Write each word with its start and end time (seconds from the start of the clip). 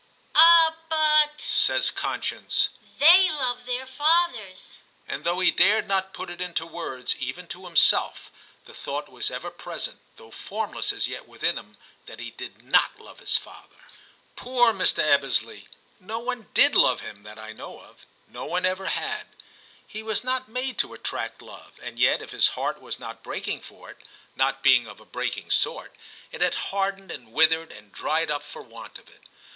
'Ah! 0.33 0.73
but,* 0.89 1.39
says 1.39 1.91
conscience, 1.91 2.69
Hhey 2.99 3.29
love 3.37 3.67
their 3.67 3.85
fathers. 3.85 4.79
And 5.07 5.23
though 5.23 5.39
he 5.41 5.51
dared 5.51 5.87
not 5.87 6.11
put 6.11 6.31
it 6.31 6.41
into 6.41 6.65
words 6.65 7.15
even 7.19 7.45
to 7.49 7.65
himself, 7.65 8.31
the 8.65 8.73
thought 8.73 9.09
was 9.09 9.29
ever 9.29 9.51
present, 9.51 9.99
though 10.15 10.31
formless 10.31 10.91
as 10.91 11.07
yet 11.07 11.27
within 11.27 11.55
him, 11.55 11.77
that 12.07 12.19
he 12.19 12.31
did 12.31 12.63
not 12.63 12.99
love 12.99 13.19
his 13.19 13.37
father. 13.37 13.75
Poor 14.35 14.73
Mr. 14.73 15.03
Ebbesley! 15.03 15.67
no 15.99 16.17
one 16.17 16.49
did 16.55 16.73
love 16.75 17.01
him 17.01 17.21
that 17.21 17.37
I 17.37 17.51
know 17.53 17.79
of; 17.81 17.97
no 18.27 18.45
one 18.45 18.65
ever 18.65 18.87
had. 18.87 19.27
He 19.85 20.01
was 20.01 20.23
not 20.23 20.49
made 20.49 20.79
to 20.79 20.95
attract 20.95 21.43
love, 21.43 21.73
and 21.79 21.99
yet 21.99 22.23
if 22.23 22.31
his 22.31 22.47
heart 22.57 22.81
was 22.81 22.97
not 22.97 23.21
breaking 23.21 23.61
for 23.61 23.91
it 23.91 24.01
(not 24.35 24.63
being 24.63 24.87
of 24.87 24.99
a 24.99 25.03
192 25.03 25.03
TIM 25.03 25.11
CHAP. 25.11 25.11
breaking 25.11 25.51
sort), 25.51 25.95
it 26.31 26.41
had 26.41 26.55
hardened 26.55 27.11
and 27.11 27.31
withered 27.31 27.71
and 27.71 27.91
dried 27.91 28.31
up 28.31 28.41
for 28.41 28.63
want 28.63 28.97
of 28.97 29.07
it. 29.07 29.21